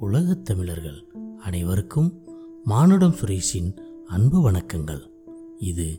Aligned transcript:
உலகத் 0.00 0.44
தமிழர்கள் 0.44 1.04
அனைவருக்கும் 1.38 2.22
மானுடம் 2.64 3.14
சுரேஷின் 3.14 3.78
அன்பு 4.06 4.50
வணக்கங்கள். 4.50 5.10
இது 5.58 5.98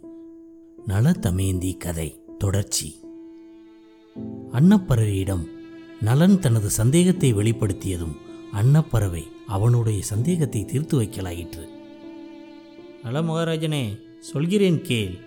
நலதமேந்தி 0.88 1.77
கதை 1.77 2.24
தொடர்ச்சி. 2.37 3.00
அன்னப்பறவையிடம் 4.51 5.48
நலன் 6.01 6.40
தனது 6.40 6.69
சந்தேகத்தை 6.69 7.33
வெளிப்படுத்தியதும் 7.33 8.15
அன்னப்பறவை 8.54 9.23
அவனுடைய 9.47 10.02
சந்தேகத்தை 10.02 10.65
தீர்த்து 10.65 11.02
வைக்கலாயிற்று. 11.02 11.68
நல 13.04 13.21
மகாராஜனே 13.21 14.02
சொல்கிறேன் 14.20 14.81
கேள். 14.81 15.20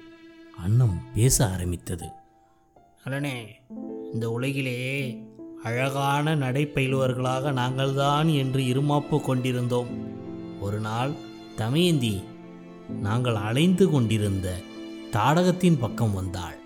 அன்னம் 0.56 1.00
பேச 1.14 1.48
ஆரம்பித்தது. 1.48 2.08
நலனே 3.04 3.46
இந்த 4.12 4.30
உலகிலே 4.30 5.16
அழகான 5.64 6.36
நடைப்பயிலுவர்களாக 6.36 7.52
நாங்கள்தான் 7.52 8.36
என்று 8.36 8.60
இருமாப்பு 8.60 9.20
கொண்டிருந்தோம். 9.20 9.86
ஒரு 10.60 10.80
நாள் 10.80 11.10
தமயந்தி 11.56 12.22
நாங்கள் 13.00 13.34
அலைந்து 13.34 13.90
கொண்டிருந்த 13.90 14.56
தாடகத்தின் 15.12 15.78
பக்கம் 15.78 16.12
வந்தாள். 16.12 16.58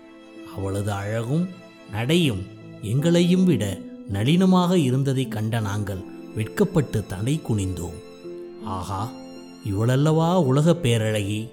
அவளது 0.57 0.91
அழகும் 0.91 1.47
நடையும் 1.91 2.43
எங்களையும் 2.81 3.45
விட 3.45 3.77
நளினமாக 4.07 4.77
இருந்ததைக் 4.77 5.31
கண்ட 5.31 5.59
நாங்கள் 5.59 6.03
வெட்கப்பட்டு 6.35 7.05
தலை 7.05 7.41
குனிந்தோம். 7.47 8.03
ஆகா 8.65 9.11
இவளல்லவா 9.69 10.35
உலகப் 10.35 10.79
பேரழகி 10.83 11.49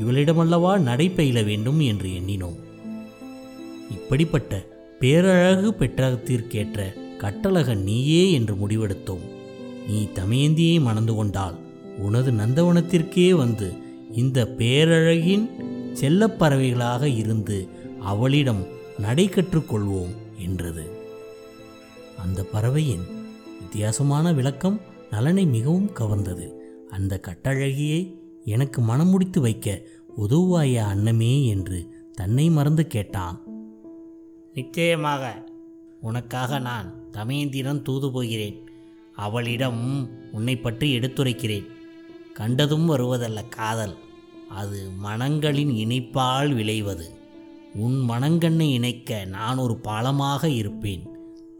இவளிடமல்லவா 0.00 0.78
நடைபெயில 0.78 1.44
வேண்டும் 1.44 1.80
என்று 1.80 2.08
எண்ணினோம். 2.08 2.56
இப்படிப்பட்ட 3.90 4.72
பேரழகு 5.04 5.70
பெற்றகத்திற்கேற்ற 5.70 6.98
கட்டழகன் 7.18 7.82
நீயே 7.82 8.32
என்று 8.32 8.54
முடிவெடுத்தோம். 8.54 9.24
நீ 9.88 10.08
தமயந்தியை 10.14 10.80
மணந்து 10.80 11.14
கொண்டால் 11.14 11.58
உனது 11.98 12.32
நந்தவனத்திற்கே 12.32 13.30
வந்து 13.30 13.72
இந்த 14.12 14.54
பேரழகின் 14.58 15.50
செல்லப்பறவைகளாக 16.00 17.02
இருந்து 17.02 17.68
அவளிடம் 18.00 18.66
நடை 18.98 19.28
கற்றுக்கொள்வோம் 19.28 20.14
என்றது. 20.38 20.90
அந்த 22.18 22.42
பறவையின் 22.42 23.04
வித்தியாசமான 23.60 24.32
விளக்கம் 24.32 24.80
நலனை 25.10 25.46
மிகவும் 25.46 25.90
கவர்ந்தது. 25.94 26.50
அந்த 26.90 27.20
கட்டழகியை 27.26 28.16
எனக்கு 28.44 28.80
மனம் 28.80 29.08
முடித்து 29.08 29.40
வைக்க 29.40 29.80
உதவுவாயா 30.16 30.82
அன்னமே 30.94 31.46
என்று 31.46 31.88
தன்னை 32.14 32.50
மறந்து 32.50 32.86
கேட்டான். 32.86 33.43
நிச்சயமாக 34.54 35.44
உனக்காக 36.00 36.58
நான் 36.58 36.94
தமயந்திடம் 37.12 37.82
தூது 37.82 38.12
போகிறேன். 38.12 38.70
அவளிடம் 39.12 40.08
உன்னை 40.32 40.56
பற்றி 40.56 40.98
எடுத்துரைக்கிறேன். 40.98 41.66
கண்டதும் 42.32 42.90
வருவதல்ல 42.90 43.48
காதல். 43.48 43.94
அது 44.48 44.88
மனங்களின் 45.04 45.70
இணைப்பால் 45.70 46.54
விளைவது. 46.54 47.10
உன் 47.74 48.08
மனங்கண்ணை 48.08 48.72
இணைக்க 48.72 49.24
நான் 49.24 49.56
ஒரு 49.56 49.80
பாலமாக 49.84 50.44
இருப்பேன். 50.44 51.08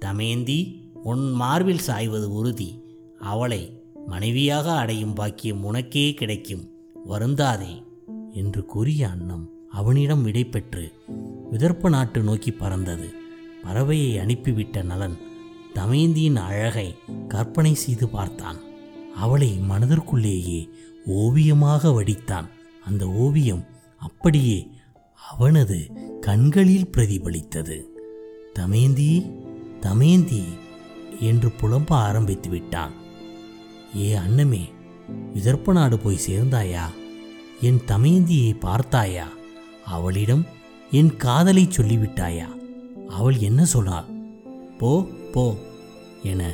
தமேந்தி 0.05 0.91
உன் 1.03 1.33
மார்பில் 1.33 1.85
சாய்வது 1.87 2.33
உறுதி. 2.33 2.83
அவளை 3.19 3.83
மனைவியாக 4.07 4.73
அடையும் 4.73 5.15
பாக்கியம் 5.15 5.65
உனக்கே 5.65 6.15
கிடைக்கும். 6.15 6.71
வருந்தாதே 7.09 7.83
என்று 8.33 8.65
கூறிய 8.65 9.09
அன்னம். 9.09 9.54
அவனிடம் 9.75 10.23
விடை 10.23 10.45
பெற்று 10.45 10.85
விதர்ப்ப 11.53 11.89
நாட்டு 11.89 12.21
நோக்கி 12.23 12.51
பறந்தது. 12.53 13.09
பறவையை 13.65 14.11
அனுப்பிவிட்ட 14.21 14.83
நலன் 14.83 15.17
தமயந்தியின் 15.75 16.37
அழகை 16.37 16.89
கற்பனை 17.29 17.75
செய்து 17.75 18.09
பார்த்தான். 18.09 18.59
அவளை 19.17 19.51
மனதிற்குள்ளேயே 19.71 20.61
ஓவியமாக 21.07 21.91
வடித்தான். 21.91 22.49
அந்த 22.85 23.05
ஓவியம் 23.09 23.65
அப்படியே 23.99 24.59
அவனது 25.33 25.79
கண்களில் 26.21 26.91
பிரதிபலித்தது. 26.97 27.79
தமேந்தி 28.53 29.13
தமேந்தி 29.81 30.45
என்று 31.21 31.49
புலம்ப 31.61 31.91
ஆரம்பித்து 32.09 32.49
விட்டான். 32.49 32.93
ஏ 33.97 34.09
அன்னமே 34.17 34.65
விதர்ப்ப 35.35 35.73
நாடு 35.73 35.99
போய் 35.99 36.25
சேர்ந்தாயா? 36.27 36.85
என் 37.61 37.81
தமேந்தியை 37.87 38.53
பார்த்தாயா? 38.61 39.27
அவளிடம் 39.87 40.45
என் 40.91 41.17
காதலை 41.17 41.69
சொல்லிவிட்டாயா? 41.69 42.49
அவள் 43.09 43.39
என்ன 43.39 43.65
சொன்னாள் 43.65 44.05
போ 44.79 45.07
போ 45.33 45.57
என 46.23 46.51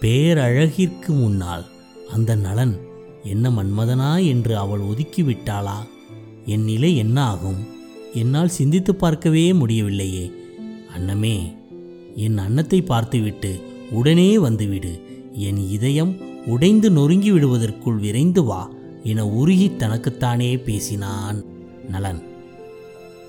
பேரழகிற்கு 0.00 1.08
முன்னால் 1.08 1.64
அந்த 2.10 2.34
நலன் 2.34 2.80
என்ன 3.22 3.50
மன்மதனா 3.50 4.26
என்று 4.26 4.56
அவள் 4.56 4.80
ஒதுக்கிவிட்டாளா 4.80 5.76
என் 6.46 6.64
நிலை 6.64 6.96
என்ன 6.96 7.24
ஆகும் 7.24 7.72
என்னால் 8.12 8.48
சிந்தித்து 8.48 8.94
பார்க்கவே 8.94 9.52
முடியவில்லையே. 9.52 10.32
அன்னமே 10.94 11.56
என் 12.14 12.38
அன்னத்தை 12.38 12.82
பார்த்துவிட்டு 12.82 13.60
உடனே 13.90 14.38
வந்துவிடு. 14.38 15.00
என் 15.32 15.56
இதயம் 15.56 16.16
உடைந்து 16.46 16.90
நொறுங்கி 16.90 17.30
விடுவதற்குள் 17.30 17.98
விரைந்து 17.98 18.44
வா 18.44 18.70
என 19.02 19.26
உருகி 19.26 19.76
தனக்குத்தானே 19.76 20.56
பேசினான் 20.56 21.44
நலன் 21.88 22.22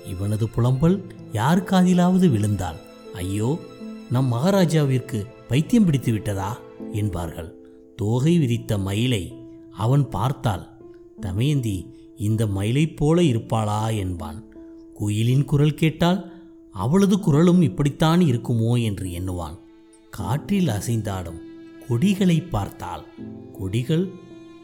இவனது 0.08 0.48
புலம்பல் 0.48 1.02
யார் 1.32 1.62
காதிலாவது 1.62 2.28
விழுந்தாள் 2.28 2.76
ஐயோ 3.14 3.58
நம் 4.10 4.32
மகாராஜாவிற்கு 4.32 5.26
பைத்தியம் 5.48 5.84
பிடித்து 5.84 6.12
விட்டதா? 6.12 6.58
என்பார்கள். 6.92 7.54
தோகை 7.96 8.38
விரித்த 8.38 8.78
மயிலை 8.78 9.34
அவன் 9.72 10.08
பார்த்தால் 10.08 10.76
தமயந்தி 11.20 11.94
இந்த 12.16 12.46
மயிலைப் 12.46 12.96
போல 12.96 13.20
இருப்பாளா? 13.22 13.96
என்பான். 13.96 14.44
குயிலின் 14.94 15.44
குரல் 15.44 15.74
கேட்டால் 15.74 16.32
அவளது 16.72 17.20
குரலும் 17.20 17.62
இப்படித்தான் 17.62 18.20
இருக்குமோ? 18.20 18.82
என்று 18.82 19.06
எண்ணுவான். 19.06 19.58
காற்றில் 20.10 20.66
அசைந்தாடும் 20.66 21.40
கொடிகளை 21.88 22.40
பார்த்தால் 22.40 23.04
கொடிகள் 23.52 24.10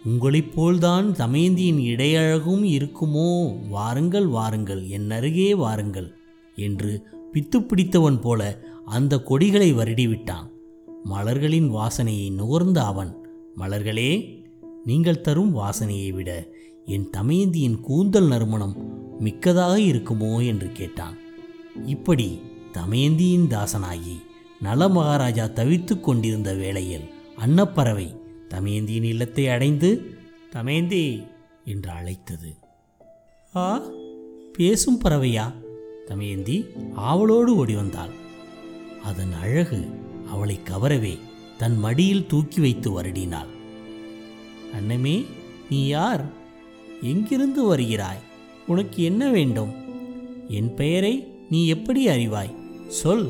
உங்களைப் 0.04 0.54
போல்தான் 0.54 1.10
தமேந்தியின் 1.10 1.78
இடையழகும் 1.78 2.64
இருக்குமோ? 2.64 3.58
வாருங்கள் 3.68 4.26
வாருங்கள் 4.26 4.88
என் 4.88 5.10
அருகே 5.10 5.54
வாருங்கள் 5.54 6.14
என்று 6.56 7.06
பித்து 7.32 7.60
பிடித்தவன் 7.60 8.20
போல 8.20 8.58
அந்த 8.84 9.18
கொடிகளை 9.18 9.74
வருடிவிட்டான். 9.74 10.50
மலர்களின் 11.04 11.70
வாசனையை 11.70 12.32
நுகர்ந்த 12.32 12.84
அவன் 12.84 13.28
மலர்களே 13.56 14.40
நீங்கள் 14.84 15.20
தரும் 15.20 15.56
வாசனையை 15.56 16.12
விட 16.12 16.46
என் 16.86 17.10
தமயந்தியின் 17.16 17.80
கூந்தல் 17.80 18.26
நறுமணம் 18.26 18.74
மிக்கதாக 19.20 19.78
இருக்குமோ? 19.78 20.46
என்று 20.46 20.72
கேட்டான். 20.72 21.16
இப்படி 21.86 22.40
தமயந்தியின் 22.72 23.46
தாசனாகி 23.46 24.16
நல 24.60 24.88
மகாராஜா 24.88 25.44
தவித்து 25.44 26.00
கொண்டிருந்த 26.00 26.54
வேளையில் 26.54 27.08
அன்னப்பறவை 27.36 28.20
தமேந்தியின் 28.52 29.02
இல்லத்தை 29.02 29.48
அடைந்து 29.48 29.90
தமேந்தி 30.52 31.26
என்று 31.64 31.90
அழைத்தது. 31.90 32.50
ஆ 33.54 33.82
பேசும் 34.52 35.00
பறவையா? 35.04 35.52
தமேந்தி 36.08 36.56
ஆவலோடு 36.94 37.56
ஓடி 37.56 37.74
வந்தாள். 37.74 38.12
அதன் 39.02 39.32
அழகு 39.32 39.80
அவளை 40.28 40.60
கவரவே 40.64 41.18
தன் 41.58 41.78
மடியில் 41.78 42.26
தூக்கி 42.26 42.60
வைத்து 42.60 42.90
வருடினாள். 42.90 43.50
அன்னமே 44.74 45.24
நீ 45.70 45.86
யார்? 45.86 46.24
எங்கிருந்து 47.02 47.64
வருகிறாய்? 47.64 48.22
உனக்கு 48.66 49.02
என்ன 49.02 49.30
வேண்டும்? 49.30 49.72
என் 50.48 50.74
பெயரை 50.74 51.14
நீ 51.50 51.66
எப்படி 51.66 52.06
அறிவாய்? 52.06 52.54
சொல் 52.88 53.26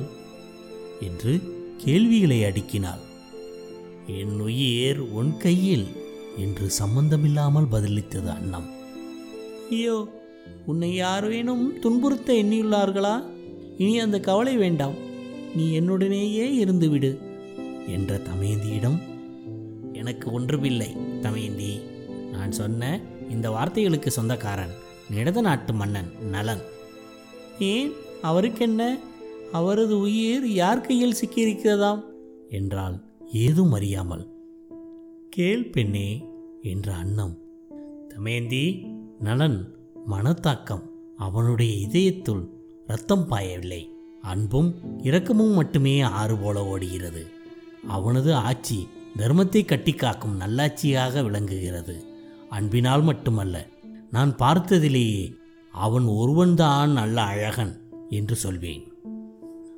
என்று 1.00 1.32
கேள்விகளை 1.77 2.41
அடுக்கினாள். 2.41 3.03
என் 4.07 4.41
உயிர் 4.41 4.99
உன் 4.99 5.37
கையில் 5.37 5.87
என்று 6.37 6.71
சம்பந்தமில்லாமல் 6.71 7.67
பதிலளித்தது 7.73 8.26
அண்ணம். 8.26 8.71
ஐயோ 9.71 10.09
உன்னை 10.67 10.94
யாரேனும் 10.94 11.79
துன்புறுத்த 11.81 12.32
எண்ணியுள்ளார்களா? 12.32 13.25
இனி 13.79 14.00
அந்த 14.00 14.21
கவலை 14.21 14.56
வேண்டாம். 14.56 14.94
நீ 15.56 15.81
என்னுடனேயே 15.81 16.65
இருந்துவிடு 16.65 17.19
என்ற 17.88 18.19
தமயந்தியிடம் 18.19 19.03
எனக்கு 19.93 20.32
ஒன்றுமில்லை 20.32 20.97
தமயந்தி. 21.21 21.81
நான் 22.32 22.53
சொன்ன 22.53 23.00
இந்த 23.31 23.50
வார்த்தைகளுக்கு 23.50 24.06
சொந்தக்காரன் 24.06 24.73
நிடத 25.12 25.41
நாட்டு 25.41 25.73
மன்னன் 25.73 26.12
நலன். 26.31 26.61
ஏன்? 27.59 27.93
அவருக்கென்ன? 28.23 28.99
அவரது 29.53 29.99
உயிர் 29.99 30.49
யார் 30.49 30.81
கையில் 30.81 31.17
சிக்கியிருக்கிறதாம்? 31.26 32.05
என்றால் 32.50 33.00
ஏதும் 33.32 33.73
அறியாமல் 33.73 34.31
கேள் 35.31 35.70
பெண்ணே 35.70 36.29
என்ற 36.62 36.94
அன்னம். 36.94 37.38
தமேந்தி 38.08 38.87
நலன் 39.20 39.76
மனத்தாக்கம் 40.11 40.82
அவனுடைய 41.17 41.87
இதயத்துள் 41.87 42.49
ரத்தம் 42.87 43.31
பாயவில்லை. 43.31 43.88
அன்பும் 44.23 44.75
இரக்கமும் 45.02 45.55
மட்டுமே 45.55 46.00
ஆறு 46.00 46.37
போல 46.37 46.67
ஓடுகிறது. 46.67 47.26
அவனது 47.88 48.34
ஆட்சி 48.34 48.88
தர்மத்தை 49.17 49.64
கட்டி 49.64 49.93
காக்கும் 49.93 50.40
நல்லாட்சியாக 50.40 51.23
விளங்குகிறது. 51.23 52.05
அன்பினால் 52.49 53.02
மட்டுமல்ல 53.02 53.69
நான் 54.11 54.37
பார்த்ததிலேயே 54.37 55.35
அவன் 55.73 56.05
ஒருவன்தான் 56.05 56.93
நல்ல 56.93 57.23
அழகன் 57.23 57.81
என்று 58.08 58.37
சொல்வேன். 58.37 58.92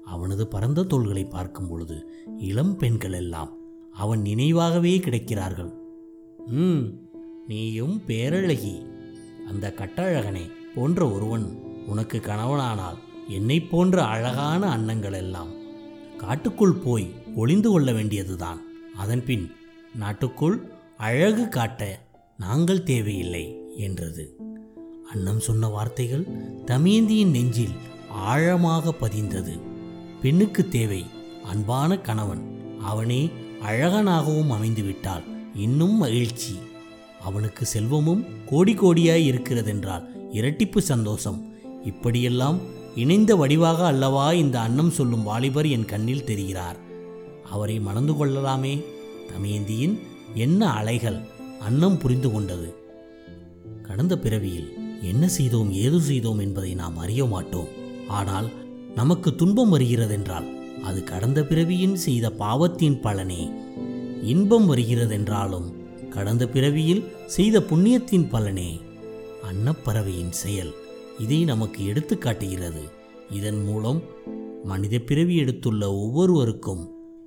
அவனது 0.05 0.49
பரந்த 0.49 0.83
தோள்களை 0.83 1.25
பார்க்கும் 1.25 1.69
பொழுது 1.69 2.13
இளம் 2.39 2.77
பெண்கள் 2.77 3.13
எல்லாம் 3.13 3.53
அவன் 3.93 4.23
நினைவாகவே 4.23 4.99
கிடைக்கிறார்கள். 4.99 5.73
ம் 6.47 6.83
நீயும் 7.47 8.03
பேரழகி. 8.07 8.87
அந்த 9.49 9.75
கட்டழகனை 9.77 10.51
போன்ற 10.75 11.11
ஒருவன் 11.11 11.63
உனக்கு 11.87 12.19
கணவனானால் 12.19 12.99
என்னைப் 13.29 13.71
போன்ற 13.71 14.05
அழகான 14.05 14.77
அன்னங்கள் 14.77 15.13
எல்லாம் 15.13 15.49
காட்டுக்குள் 16.17 16.73
போய் 16.73 17.13
ஒளிந்து 17.35 17.71
கொள்ள 17.71 17.93
வேண்டியதுதான். 17.93 18.61
அதன்பின் 18.97 19.53
நாட்டுக்குள் 19.95 20.73
அழகு 20.97 21.49
காட்ட 21.49 22.07
நாங்கள் 22.39 22.83
தேவையில்லை 22.83 23.59
என்றது. 23.77 24.37
அன்னம் 25.11 25.41
சொன்ன 25.41 25.69
வார்த்தைகள் 25.69 26.27
தமேந்தியின் 26.67 27.31
நெஞ்சில் 27.31 27.75
ஆழமாக 28.09 28.93
பதிந்தது. 28.93 29.73
பெண்ணுக்கு 30.25 30.69
தேவை. 30.69 31.07
அன்பான 31.45 31.99
கணவன். 31.99 32.61
அவனே 32.83 33.31
அழகனாகவும் 33.63 34.51
அமைந்துவிட்டால் 34.51 35.23
இன்னும் 35.55 35.97
மகிழ்ச்சி. 35.97 36.59
அவனுக்கு 37.21 37.67
செல்வமும் 37.67 38.25
கோடி 38.47 38.75
கோடியாய் 38.75 39.27
இருக்கிறதென்றால் 39.27 40.05
இரட்டிப்பு 40.33 40.79
சந்தோஷம். 40.79 41.53
இப்படியெல்லாம் 41.85 42.59
இணைந்த 42.97 43.37
வடிவாக 43.37 43.77
அல்லவா 43.77 44.33
இந்த 44.33 44.61
அன்னம் 44.61 44.91
சொல்லும் 44.91 45.23
வாலிபர் 45.23 45.67
என் 45.67 45.85
கண்ணில் 45.85 46.25
தெரிகிறார். 46.25 46.79
அவரை 47.51 47.81
மணந்து 47.81 48.17
கொள்ளலாமே. 48.17 48.83
தமயந்தியின் 49.29 49.99
என்ன 50.35 50.71
அலைகள் 50.71 51.21
அன்னம் 51.61 51.99
புரிந்து 51.99 52.33
கொண்டது. 52.33 52.75
கடந்த 53.83 54.19
பிறவியில் 54.19 54.99
என்ன 55.03 55.29
செய்தோம் 55.29 55.73
ஏது 55.73 56.01
செய்தோம் 56.01 56.39
என்பதை 56.39 56.75
நாம் 56.75 56.99
அறிய 56.99 57.25
மாட்டோம். 57.25 57.69
ஆனால் 58.09 58.51
நமக்கு 58.95 59.35
துன்பம் 59.35 59.73
வருகிறதென்றால் 59.79 60.49
அது 60.81 61.05
கடந்த 61.05 61.45
பிறவியின் 61.45 61.95
செய்த 61.95 62.31
பாவத்தின் 62.31 63.01
பலனே. 63.01 63.53
இன்பம் 64.23 64.75
வருகிறதென்றாலும் 64.75 65.69
கடந்த 66.09 66.49
பிறவியில் 66.49 67.05
செய்த 67.27 67.61
புண்ணியத்தின் 67.61 68.29
பலனே. 68.29 68.81
அன்னப்பறவையின் 69.43 70.31
செயல் 70.31 70.75
இதை 71.19 71.45
நமக்கு 71.45 71.87
எடுத்து 71.87 72.19
காட்டுகிறது. 72.19 72.83
இதன் 73.31 73.65
மூலம் 73.65 74.03
மனித 74.65 74.99
பிறவி 74.99 75.39
எடுத்துள்ள 75.39 75.85
ஒவ்வொருவருக்கும் 75.85 76.83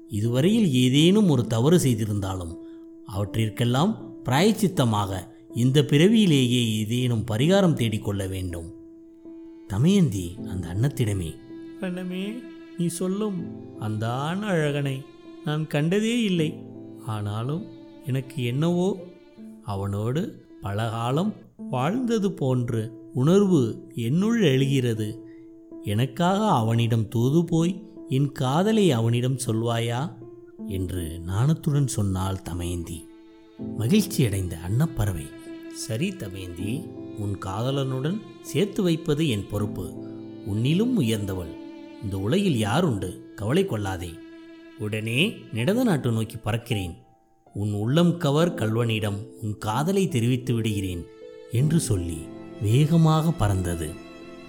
இதுவரையில் 0.09 0.73
ஏதேனும் 0.73 1.29
ஒரு 1.29 1.47
தவறு 1.47 1.79
செய்திருந்தாலும் 1.79 2.53
அவற்றிற்கெல்லாம் 3.15 3.95
பிராயச்சித்தமாக 4.23 5.27
இந்த 5.55 5.85
பிறவியிலேயே 5.85 6.77
ஏதேனும் 6.77 7.25
பரிகாரம் 7.31 7.73
தேடிக்கொள்ள 7.73 8.27
வேண்டும். 8.27 8.75
தமயந்தி 9.67 10.35
அந்த 10.49 10.67
அன்னத்திடமே 10.73 11.45
கண்ணமே 11.79 12.39
நீ 12.77 12.87
சொல்லும் 12.87 13.43
அந்த 13.79 14.13
ஆண் 14.13 14.43
அழகனை 14.43 15.05
நான் 15.45 15.67
கண்டதே 15.67 16.23
இல்லை. 16.23 16.53
ஆனாலும் 17.05 17.65
எனக்கு 18.05 18.43
என்னவோ 18.43 18.97
அவனோடு 19.63 20.45
பல 20.61 20.89
காலம் 20.89 21.33
வாழ்ந்தது 21.57 22.31
போன்ற 22.31 22.89
உணர்வு 23.13 23.91
என்னுள் 23.95 24.41
எழுகிறது. 24.41 25.25
எனக்காக 25.83 26.47
அவனிடம் 26.47 27.07
தூது 27.07 27.45
போய் 27.45 27.85
என் 28.09 28.31
காதலை 28.31 28.91
அவனிடம் 28.91 29.37
சொல்வாயா? 29.37 30.17
என்று 30.67 31.19
நாணத்துடன் 31.27 31.87
சொன்னாள் 31.87 32.41
தமயந்தி. 32.41 33.07
மகிழ்ச்சியடைந்த 33.77 34.51
அன்னப்பறவை. 34.61 35.25
சரி 35.73 36.15
தமயந்தி 36.15 36.81
உன் 37.17 37.37
காதலனுடன் 37.45 38.21
சேர்த்து 38.41 38.83
வைப்பது 38.83 39.29
என் 39.29 39.47
பொறுப்பு. 39.49 39.93
உன்னிலும் 40.47 40.99
உயர்ந்தவள். 40.99 41.65
இந்த 42.03 42.19
உலகில் 42.19 42.61
யாருண்டு? 42.61 43.19
கவலை 43.35 43.65
கொள்ளாதே. 43.65 44.09
உடனே 44.79 45.35
நிடத 45.53 45.83
நாட்டு 45.83 46.11
நோக்கி 46.11 46.35
பறக்கிறேன். 46.35 46.93
உன் 47.53 47.73
உள்ளம் 47.73 48.17
கவர் 48.17 48.53
கல்வனிடம் 48.53 49.17
உன் 49.41 49.57
காதலை 49.57 50.07
தெரிவித்து 50.07 50.53
விடுகிறேன் 50.53 51.05
என்று 51.51 51.79
சொல்லி 51.79 52.17
வேகமாக 52.61 53.31
பறந்தது. 53.31 53.89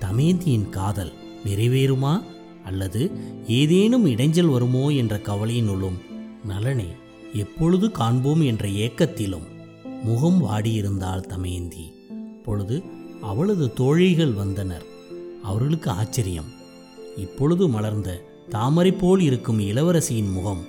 தமேந்தியின் 0.00 0.68
காதல் 0.68 1.12
நிறைவேறுமா? 1.44 2.22
அல்லது 2.64 3.10
ஏதேனும் 3.46 4.06
இடைஞ்சல் 4.06 4.50
வருமோ 4.50 4.88
என்ற 4.88 5.16
கவலையினுள்ளும் 5.16 5.98
நலனை 6.44 6.86
எப்பொழுது 7.32 7.90
காண்போம் 7.90 8.40
என்ற 8.40 8.68
ஏக்கத்திலும் 8.68 9.46
முகம் 10.02 10.44
வாடியிருந்தாள் 10.44 11.20
தமயந்தி 11.20 11.92
பொழுது 12.44 12.82
அவளது 13.20 13.72
தோழிகள் 13.72 14.32
வந்தனர். 14.32 14.84
அவர்களுக்கு 15.42 15.90
ஆச்சரியம். 15.90 16.57
இப்பொழுது 17.18 17.68
மலர்ந்த 17.68 18.22
தாமரை 18.48 18.92
போல் 18.92 19.20
இருக்கும் 19.20 19.60
இளவரசியின் 19.60 20.32
முகம் 20.32 20.64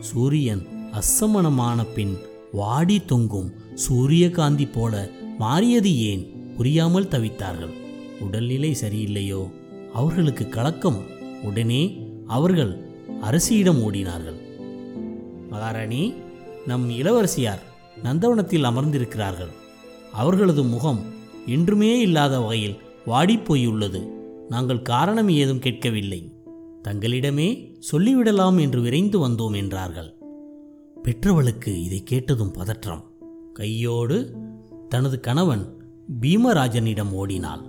சூரியன் 0.00 0.92
அஸ்தமனமான 0.92 1.86
பின் 1.94 2.18
வாடி 2.52 3.04
தொங்கும் 3.04 3.52
சூரியகாந்தி 3.74 4.66
போல 4.66 5.10
மாறியது 5.38 5.98
ஏன் 5.98 6.52
புரியாமல் 6.56 7.08
தவித்தார்கள். 7.08 7.72
உடல்நிலை 8.20 8.76
சரியில்லையோ? 8.80 9.50
அவர்களுக்கு 9.92 10.48
கலக்கம்? 10.48 11.02
உடனே 11.42 11.82
அவர்கள் 12.26 12.72
அரசியிடம் 13.20 13.80
ஓடினார்கள். 13.80 14.38
மகாராணி 15.50 16.14
நம் 16.66 16.90
இளவரசியார் 16.90 17.62
நந்தவனத்தில் 18.02 18.64
அமர்ந்திருக்கிறார்கள். 18.64 19.52
அவர்களது 20.12 20.62
முகம் 20.62 21.00
என்றுமே 21.46 22.00
இல்லாத 22.00 22.40
வகையில் 22.40 22.80
வாடிப்போயுள்ளது. 23.06 24.02
நாங்கள் 24.48 24.82
காரணம் 24.82 25.28
ஏதும் 25.28 25.58
கேட்கவில்லை. 25.58 26.20
தங்களிடமே 26.82 27.48
சொல்லிவிடலாம் 27.92 28.60
என்று 28.60 28.80
விரைந்து 28.80 29.28
வந்தோம் 29.28 29.56
என்றார்கள். 29.56 30.10
பெற்றவளுக்கு 31.04 31.82
இதை 31.82 32.02
கேட்டதும் 32.02 32.50
பதற்றம். 32.50 33.02
கையோடு 33.52 34.36
தனது 34.88 35.20
கணவன் 35.20 35.64
பீமராஜனிடம் 36.20 37.12
ஓடினாள். 37.12 37.62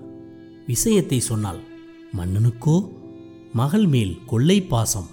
விஷயத்தை 0.68 1.19
சொன்னால் 1.19 1.62
மன்னனுக்கோ 2.18 2.89
மகள் 3.54 3.88
மேல் 3.88 4.18
கொள்ளை 4.25 4.62
பாசம். 4.62 5.10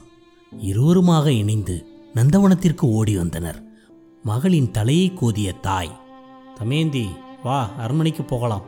இருவருமாக 0.52 1.26
இணைந்து 1.26 1.86
நந்தவனத்திற்கு 2.14 2.80
ஓடி 2.80 3.16
வந்தனர். 3.16 3.60
மகளின் 4.24 4.70
தலையை 4.70 5.12
கோதிய 5.12 5.60
தாய் 5.60 6.00
தமேந்தி 6.60 7.06
வா 7.42 7.70
அரண்மனைக்கு 7.76 8.22
போகலாம். 8.22 8.66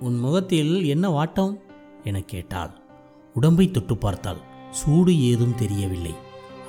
உன் 0.00 0.18
முகத்தில் 0.18 0.84
என்ன 0.84 1.06
வாட்டம்? 1.08 1.54
என 2.08 2.20
கேட்டாள். 2.20 2.70
உடம்பை 3.34 3.70
தொட்டு 3.70 3.96
பார்த்தாள் 3.96 4.40
சூடு 4.70 5.12
ஏதும் 5.20 5.54
தெரியவில்லை. 5.54 6.14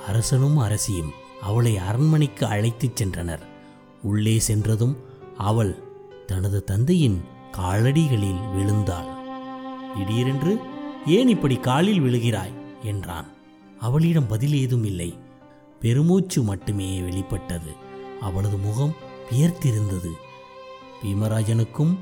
அரசனும் 0.06 0.58
அரசியும் 0.58 1.12
அவளை 1.42 1.76
அரண்மனைக்கு 1.78 2.46
அழைத்துச் 2.46 3.02
சென்றனர். 3.02 3.44
உள்ளே 4.02 4.38
சென்றதும் 4.38 4.96
அவள் 5.36 5.72
தனது 6.26 6.64
தந்தையின் 6.64 7.20
காலடிகளில் 7.52 8.42
விழுந்தாள். 8.54 9.10
திடீரென்று 9.96 10.58
ஏன் 11.06 11.28
இப்படி 11.28 11.56
காலில் 11.56 12.00
விழுகிறாய்? 12.00 12.54
என்றான். 12.82 13.26
அவளிடம் 13.80 14.26
பதில் 14.26 14.54
ஏதும் 14.54 14.84
இல்லை 14.84 15.18
பெருமூச்சு 15.80 16.42
மட்டுமே 16.42 17.00
வெளிப்பட்டது. 17.00 17.72
அவளது 18.20 18.56
முகம் 18.56 18.94
வியர்த்திருந்தது. 19.30 20.12
பீமராஜனுக்கும் 21.02 21.96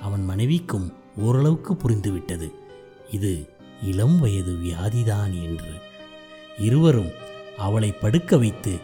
அவன் 0.00 0.24
மனைவிக்கும் 0.24 0.92
ஓரளவுக்கு 1.16 1.74
புரிந்துவிட்டது. 1.74 2.52
இது 3.10 3.48
இளம் 3.82 4.18
வயது 4.18 4.52
வியாதிதான் 4.52 5.32
என்று. 5.42 5.72
இருவரும் 6.58 7.10
அவளை 7.58 7.92
படுக்க 7.92 8.36
வைத்து 8.36 8.78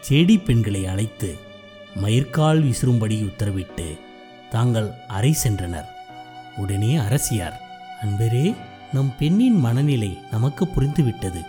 செடி 0.00 0.38
பெண்களை 0.38 0.86
அழைத்து 0.86 1.36
மயிர்கால் 2.02 2.60
விசிறும்படி 2.62 3.16
உத்தரவிட்டு 3.24 3.98
தாங்கள் 4.50 4.90
அறை 5.08 5.36
சென்றனர். 5.44 5.88
உடனே 6.56 6.96
அரசியார் 6.96 7.60
அன்பரே 8.02 8.54
நம் 8.92 9.12
பெண்ணின் 9.18 9.58
மனநிலை 9.58 10.18
நமக்கு 10.30 10.64
புரிந்துவிட்டது. 10.64 11.46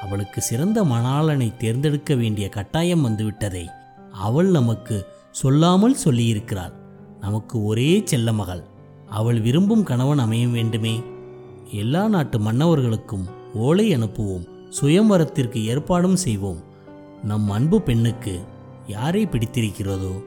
அவளுக்கு 0.00 0.40
சிறந்த 0.40 0.84
மணாளனை 0.84 1.56
தேர்ந்தெடுக்க 1.56 2.14
வேண்டிய 2.14 2.48
கட்டாயம் 2.48 3.06
வந்துவிட்டதை 3.06 3.66
அவள் 4.12 4.46
நமக்கு 4.46 5.06
சொல்லாமல் 5.30 5.96
சொல்லியிருக்கிறாள். 6.04 6.72
நமக்கு 7.20 7.64
ஒரே 7.64 8.02
செல்ல 8.04 8.32
மகள். 8.32 8.62
அவள் 9.08 9.40
விரும்பும் 9.40 9.82
கணவன் 9.82 10.18
அமைய 10.18 10.48
வேண்டுமே. 10.48 11.02
எல்லா 11.70 12.08
நாட்டு 12.08 12.38
மன்னவர்களுக்கும் 12.38 13.28
ஓலை 13.54 13.96
அனுப்புவோம். 13.96 14.48
சுயம்வரத்திற்கு 14.80 15.64
ஏற்பாடும் 15.64 16.16
செய்வோம். 16.16 16.64
நம் 17.22 17.50
அன்பு 17.50 17.82
பெண்ணுக்கு 17.82 18.44
யாரை 18.86 19.26
பிடித்திருக்கிறதோ 19.26 20.24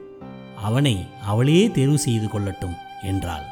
அவனை 0.62 1.06
அவளையே 1.22 1.70
தேர்வு 1.70 1.98
செய்து 1.98 2.26
கொள்ளட்டும் 2.26 2.74
என்றாள். 3.02 3.42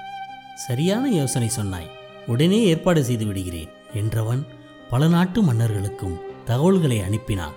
சரியான 0.55 1.09
யோசனை 1.09 1.49
சொன்னாய். 1.49 1.91
உடனே 2.27 2.63
ஏற்பாடு 2.63 3.05
செய்து 3.05 3.27
விடுகிறேன் 3.27 3.69
என்றவன் 3.95 4.47
பல 4.91 5.09
நாட்டு 5.09 5.43
மன்னர்களுக்கும் 5.43 6.19
தகவல்களை 6.45 7.01
அனுப்பினான். 7.01 7.53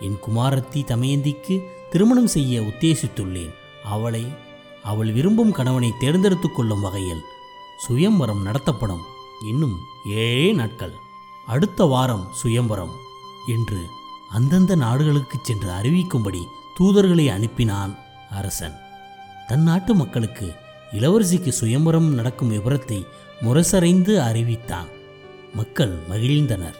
என் 0.00 0.18
குமாரத்தி 0.26 0.84
தமயந்திக்கு 0.86 1.60
திருமணம் 1.90 2.26
செய்ய 2.26 2.60
உத்தேசித்துள்ளேன். 2.60 3.54
அவளை 3.84 4.24
அவள் 4.82 5.12
விரும்பும் 5.12 5.52
கணவனை 5.52 5.92
தேர்ந்தெடுத்துக் 6.00 6.54
கொள்ளும் 6.54 6.80
வகையில் 6.80 7.22
சுயம்வரம் 7.78 8.42
நடத்தப்படும். 8.42 9.20
இன்னும் 9.48 9.76
ஏழே 10.06 10.52
நாட்கள். 10.52 10.92
அடுத்த 11.46 11.84
வாரம் 11.84 12.28
சுயம்வரம் 12.32 12.92
என்று 13.46 13.86
அந்தந்த 14.30 14.74
நாடுகளுக்கு 14.74 15.38
சென்று 15.42 15.70
அறிவிக்கும்படி 15.70 16.42
தூதர்களை 16.80 17.26
அனுப்பினான் 17.28 17.98
அரசன். 18.30 18.74
தன் 19.48 19.62
நாட்டு 19.62 19.94
மக்களுக்கு 19.94 20.54
இளவரசிக்கு 20.92 21.48
சுயம்பரம் 21.48 22.14
நடக்கும் 22.14 22.48
விவரத்தை 22.48 23.06
முரசறைந்து 23.42 24.20
அறிவித்தான். 24.20 24.88
மக்கள் 25.54 25.98
மகிழ்ந்தனர். 26.10 26.78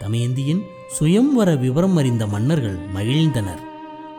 தமயந்தியின் 0.00 0.62
சுயம்வர 1.00 1.56
விவரம் 1.56 1.96
அறிந்த 1.96 2.26
மன்னர்கள் 2.26 2.78
மகிழ்ந்தனர். 2.94 3.62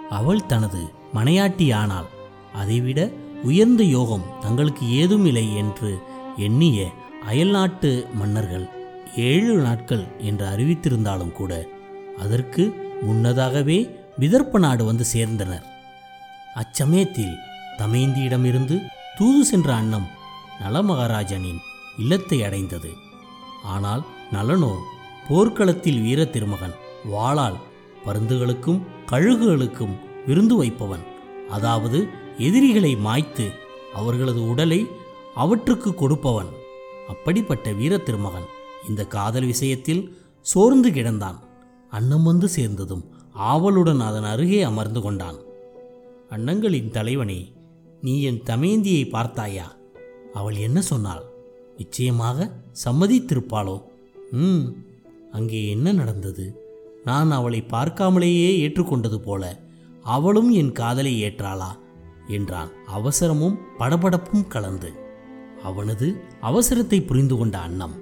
அவள் 0.10 0.45
தனது 0.45 0.91
மனையாட்டியானாள் 1.13 2.10
அதைவிட 2.53 3.12
உயர்ந்த 3.43 3.83
யோகம் 3.83 4.25
தங்களுக்கு 4.39 4.91
ஏதும் 4.91 5.25
இல்லை 5.25 5.55
என்று 5.55 6.01
எண்ணிய 6.38 6.93
அயல்நாட்டு 7.30 7.90
மன்னர்கள் 8.13 8.66
ஏழு 9.16 9.54
நாட்கள் 9.56 10.04
என்று 10.20 10.46
அறிவித்திருந்தாலும் 10.46 11.32
கூட 11.32 11.54
அதற்கு 12.20 12.63
முன்னதாகவே 13.01 13.78
விதர்ப்ப 14.18 14.60
நாடு 14.60 14.84
வந்து 14.84 15.06
சேர்ந்தனர். 15.13 15.66
அச்சமயத்தில் 16.56 17.36
தமேந்தியிடமிருந்து 17.80 18.75
தூது 19.18 19.42
சென்ற 19.46 19.70
அன்னம் 19.74 20.08
நலமகாராஜனின் 20.62 21.62
இல்லத்தை 21.98 22.44
அடைந்தது. 22.44 22.92
ஆனால் 23.63 24.04
நலனோ 24.32 24.74
போர்க்களத்தில் 25.28 26.01
வீர 26.01 26.22
திருமகன் 26.25 26.75
வாளால் 27.12 27.60
பருந்துகளுக்கும் 28.06 28.82
கழுகுகளுக்கும் 29.12 29.96
விருந்து 30.25 30.56
வைப்பவன் 30.56 31.04
அதாவது 31.50 32.00
எதிரிகளை 32.38 32.94
மாய்த்து 33.08 33.46
அவர்களது 33.94 34.42
உடலை 34.48 34.82
அவற்றுக்கு 35.36 35.94
கொடுப்பவன். 35.94 36.51
அப்படிப்பட்ட 37.12 37.72
வீர 37.72 37.98
திருமகன். 37.98 38.48
இந்த 38.89 39.06
காதல் 39.06 39.46
விஷயத்தில் 39.46 40.18
சோர்ந்து 40.41 40.89
கிடந்தான். 40.89 41.39
அன்னம் 41.89 42.24
வந்து 42.24 42.48
சேர்ந்ததும் 42.48 43.03
ஆவலுடன் 43.34 44.00
அதன் 44.00 44.24
அருகே 44.24 44.62
அமர்ந்து 44.62 45.01
கொண்டான். 45.01 45.39
அன்னங்களின் 46.30 46.91
தலைவனே 46.91 47.41
நீ 48.01 48.22
என் 48.22 48.41
தமேந்தியை 48.46 49.10
பார்த்தாயா? 49.10 49.68
அவள் 50.34 50.56
என்ன 50.56 50.82
சொன்னாள்? 50.82 51.25
நிச்சயமாக 51.77 52.50
சம்மதித்திருப்பாளோ? 52.86 53.77
ம் 54.32 54.63
அங்கே 55.32 55.70
என்ன 55.70 55.91
நடந்தது? 55.91 56.46
நான் 57.03 57.32
அவளை 57.32 57.60
பார்க்காமலேயே 57.68 58.50
ஏற்றுக்கொண்டது 58.65 59.18
போல 59.18 59.44
அவளும் 60.03 60.51
என் 60.51 60.72
காதலை 60.72 61.13
ஏற்றாளா? 61.24 61.72
என்றான். 62.27 62.72
அவசரமும் 62.98 63.58
படபடப்பும் 63.80 64.48
கலந்து. 64.48 64.89
அவனது 65.63 66.08
அவசரத்தை 66.41 67.00
புரிந்து 67.06 67.36
கொண்ட 67.38 67.56
அன்னம். 67.60 67.96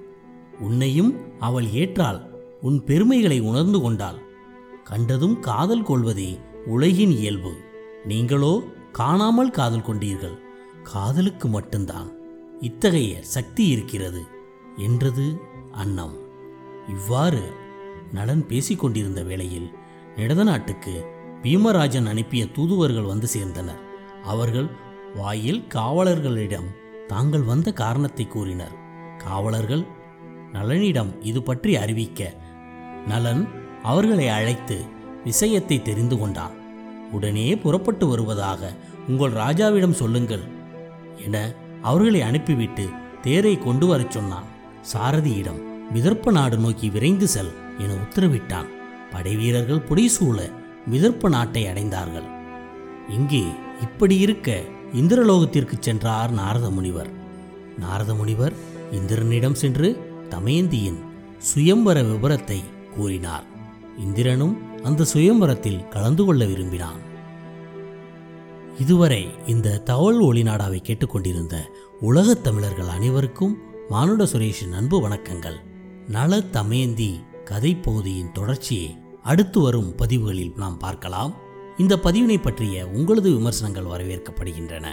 உன்னையும் 0.60 1.12
அவள் 1.40 1.68
ஏற்றாள் 1.82 2.20
உன் 2.62 2.78
பெருமைகளை 2.84 3.40
உணர்ந்து 3.42 3.80
கொண்டாள். 3.82 4.20
கண்டதும் 4.84 5.36
காதல் 5.40 5.88
கொள்வதே 5.90 6.30
உலகின் 6.66 7.14
இயல்பு. 7.18 7.54
நீங்களோ 8.06 8.54
காணாமல் 8.92 9.52
காதல் 9.52 9.88
கொண்டீர்கள் 9.88 10.38
காதலுக்கு 10.84 11.48
மட்டும்தான். 11.48 12.10
இத்தகைய 12.60 13.14
சக்தி 13.36 13.64
இருக்கிறது 13.68 14.22
என்றது 14.78 15.26
அன்னம். 15.72 16.16
இவ்வாறு 16.88 17.44
நலன் 18.12 18.44
பேசிக்கொண்டிருந்த 18.48 19.22
வேளையில் 19.24 19.70
நிடத 20.18 20.44
நாட்டுக்கு 20.44 20.94
பீமராஜன் 21.44 22.08
அனுப்பிய 22.08 22.44
தூதுவர்கள் 22.48 23.12
வந்து 23.12 23.28
சேர்ந்தனர். 23.34 23.82
அவர்கள் 24.24 24.70
வாயில் 25.16 25.62
காவலர்களிடம் 25.74 26.70
தாங்கள் 27.12 27.46
வந்த 27.50 27.70
காரணத்தை 27.82 28.26
கூறினர். 28.28 28.76
காவலர்கள் 29.24 29.84
நலனிடம் 30.54 31.12
இது 31.30 31.40
பற்றி 31.44 31.72
அறிவிக்க 31.76 32.30
நலன் 33.08 33.44
அவர்களை 33.84 34.28
அழைத்து 34.38 34.78
விஷயத்தை 35.24 35.78
தெரிந்து 35.82 36.16
கொண்டான். 36.20 36.56
உடனே 37.12 37.48
புறப்பட்டு 37.64 38.06
வருவதாக 38.08 38.72
உங்கள் 39.08 39.34
ராஜாவிடம் 39.34 40.00
சொல்லுங்கள் 40.02 40.46
என 41.26 41.38
அவர்களை 41.82 42.22
அனுப்பிவிட்டு 42.22 42.86
தேரை 43.22 43.54
கொண்டு 43.58 43.86
வரச் 43.88 44.16
சொன்னான். 44.16 44.48
சாரதியிடம் 44.94 45.62
விதர்ப்ப 45.94 46.32
நாடு 46.32 46.58
நோக்கி 46.58 46.88
விரைந்து 46.90 47.28
செல் 47.28 47.54
என 47.78 47.92
உத்தரவிட்டான். 48.04 48.70
படைவீரர்கள் 49.14 49.86
புடைசூழ 49.90 50.38
விதர்ப்ப 50.92 51.30
நாட்டை 51.30 51.64
அடைந்தார்கள். 51.66 52.28
இங்கே 53.10 53.46
இப்படி 53.82 54.18
இருக்க 54.18 54.50
இந்திரலோகத்திற்கு 54.94 55.74
சென்றார் 55.80 56.32
நாரத 56.32 56.70
முனிவர் 56.70 57.10
நாரத 57.78 58.14
முனிவர் 58.14 58.54
இந்திரனிடம் 58.92 59.54
சென்று 59.54 60.12
தமயந்தியின் 60.30 60.98
சுயம்பர 61.38 62.02
விபரத்தை 62.02 62.64
கூறினார். 62.96 63.44
இந்திரனும் 63.98 64.84
அந்த 64.84 65.06
சுயம்பரத்தில் 65.14 65.88
கலந்து 65.88 66.26
கொள்ள 66.26 66.46
விரும்பினான். 66.46 67.00
இதுவரை 68.80 69.28
இந்த 69.46 69.78
தவள் 69.78 70.20
ஒளிநாடாவை 70.20 70.82
கேட்டுக்கொண்டிருந்த 70.82 71.72
உலகத் 72.00 72.44
தமிழர்கள் 72.44 72.88
அனைவருக்கும் 72.88 73.58
மானுட 73.90 74.24
சுரேஷின் 74.24 74.72
அன்பு 74.72 75.10
வணக்கங்கள். 75.10 75.56
நல 76.08 76.42
தமயந்தி 76.42 77.20
கதை 77.44 77.76
பகுதியின் 77.76 78.32
தொடர்ச்சியை 78.32 78.98
அடுத்து 79.24 79.60
வரும் 79.60 79.96
பதிவுகளில் 79.96 80.54
நாம் 80.56 80.78
பார்க்கலாம். 80.78 81.48
இந்த 81.80 81.96
பதிவினை 81.96 82.42
பற்றிய 82.42 82.88
உங்களது 82.88 83.32
விமர்சனங்கள் 83.32 83.84
வரவேற்கப்படுகின்றன. 83.84 84.88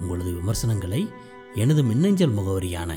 உங்களது 0.00 0.34
விமர்சனங்களை 0.34 1.08
எனது 1.54 1.82
மின்னஞ்சல் 1.84 2.34
முகவரியான 2.34 2.92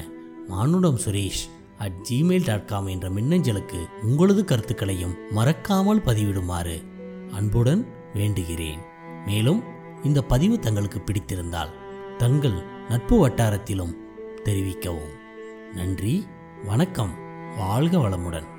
மானுடம் 0.48 1.00
Suresh 1.06 1.44
at 1.78 1.96
Gmail 2.10 2.46
dot 2.46 2.66
com 2.66 2.88
என்ற 2.88 3.10
மின்னஞ்சலுக்கு 3.10 3.80
உங்களது 4.04 4.46
கருத்துக்களையும் 4.46 5.16
மறக்காமல் 5.32 6.02
பதிவிடுமாறு 6.06 6.84
அன்புடன் 7.32 7.88
வேண்டுகிறேன். 8.14 8.80
மேலும் 9.26 9.64
இந்த 10.04 10.22
பதிவு 10.22 10.60
தங்களுக்கு 10.60 11.02
பிடித்திருந்தால் 11.02 11.74
தங்கள் 12.18 12.58
நட்பு 12.90 13.28
வட்டாரத்திலும் 13.28 13.94
தெரிவிக்கவும். 14.44 15.14
நன்றி 15.74 16.28
வணக்கம் 16.66 17.14
வாழ்க 17.58 17.98
வளமுடன். 17.98 18.52